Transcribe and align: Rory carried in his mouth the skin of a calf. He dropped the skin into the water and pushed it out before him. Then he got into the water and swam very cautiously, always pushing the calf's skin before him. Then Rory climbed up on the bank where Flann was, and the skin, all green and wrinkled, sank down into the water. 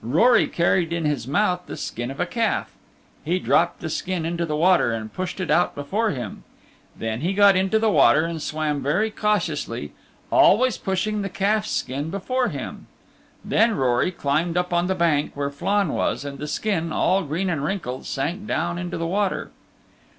Rory 0.03 0.47
carried 0.47 0.91
in 0.91 1.05
his 1.05 1.27
mouth 1.27 1.67
the 1.67 1.77
skin 1.77 2.09
of 2.09 2.19
a 2.19 2.25
calf. 2.25 2.71
He 3.23 3.37
dropped 3.37 3.81
the 3.81 3.87
skin 3.91 4.25
into 4.25 4.47
the 4.47 4.55
water 4.55 4.91
and 4.93 5.13
pushed 5.13 5.39
it 5.39 5.51
out 5.51 5.75
before 5.75 6.09
him. 6.09 6.43
Then 6.97 7.21
he 7.21 7.33
got 7.33 7.55
into 7.55 7.77
the 7.77 7.91
water 7.91 8.25
and 8.25 8.41
swam 8.41 8.81
very 8.81 9.11
cautiously, 9.11 9.91
always 10.31 10.79
pushing 10.79 11.21
the 11.21 11.29
calf's 11.29 11.69
skin 11.69 12.09
before 12.09 12.47
him. 12.49 12.87
Then 13.45 13.75
Rory 13.75 14.09
climbed 14.09 14.57
up 14.57 14.73
on 14.73 14.87
the 14.87 14.95
bank 14.95 15.33
where 15.35 15.51
Flann 15.51 15.89
was, 15.89 16.25
and 16.25 16.39
the 16.39 16.47
skin, 16.47 16.91
all 16.91 17.21
green 17.21 17.47
and 17.51 17.63
wrinkled, 17.63 18.07
sank 18.07 18.47
down 18.47 18.79
into 18.79 18.97
the 18.97 19.05
water. 19.05 19.51